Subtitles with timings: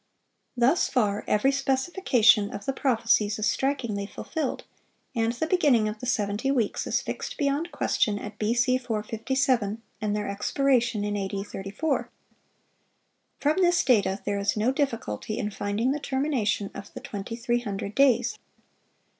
[0.55, 0.55] (546)
[0.87, 4.63] Thus far every specification of the prophecies is strikingly fulfilled,
[5.15, 8.79] and the beginning of the seventy weeks is fixed beyond question at B.C.
[8.79, 11.43] 457, and their expiration in A.D.
[11.43, 12.09] 34.
[13.39, 18.39] From this data there is no difficulty in finding the termination of the 2300 days.